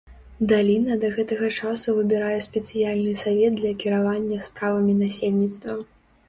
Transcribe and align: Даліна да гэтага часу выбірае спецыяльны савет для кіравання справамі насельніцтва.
Даліна 0.51 0.95
да 1.01 1.09
гэтага 1.17 1.49
часу 1.57 1.93
выбірае 1.97 2.39
спецыяльны 2.45 3.11
савет 3.25 3.53
для 3.61 3.75
кіравання 3.85 4.41
справамі 4.47 4.97
насельніцтва. 5.05 5.79